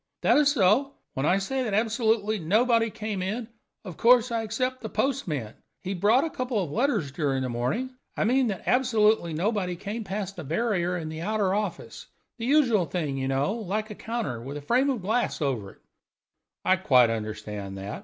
[0.23, 0.95] "That is so.
[1.13, 3.49] When I say that absolutely nobody came in,
[3.85, 5.53] of course I except the postman.
[5.83, 7.93] He brought a couple of letters during the morning.
[8.17, 12.07] I mean that absolutely nobody came past the barrier in the outer office
[12.39, 15.69] the usual thing, you know, like a counter, with a frame of ground glass over
[15.73, 15.81] it."
[16.65, 17.99] "I quite understand that.